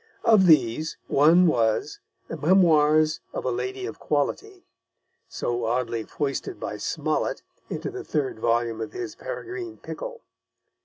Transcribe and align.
Of 0.23 0.47
these 0.47 0.97
one 1.05 1.45
was 1.45 1.99
The 2.27 2.35
Memoirs 2.35 3.19
of 3.33 3.45
a 3.45 3.51
Lady 3.51 3.85
of 3.85 3.99
Quality, 3.99 4.63
so 5.29 5.65
oddly 5.65 6.01
foisted 6.05 6.59
by 6.59 6.77
Smollett 6.77 7.43
into 7.69 7.91
the 7.91 8.03
third 8.03 8.39
volume 8.39 8.81
of 8.81 8.93
his 8.93 9.13
Peregrine 9.13 9.77
Pickle. 9.77 10.21